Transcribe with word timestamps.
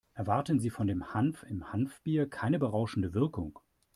Erwarten 0.15 0.57
Sie 0.59 0.71
von 0.71 0.87
dem 0.87 1.13
Hanf 1.13 1.43
im 1.47 1.71
Hanfbier 1.71 2.27
keine 2.27 2.57
berauschende 2.57 3.13
Wirkung. 3.13 3.59